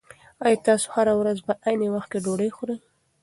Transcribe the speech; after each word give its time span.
ایا 0.45 0.57
تاسي 0.65 0.87
هره 0.95 1.13
ورځ 1.21 1.37
په 1.47 1.53
عین 1.65 1.81
وخت 1.95 2.09
کې 2.11 2.19
ډوډۍ 2.25 2.49
خورئ؟ 2.55 2.77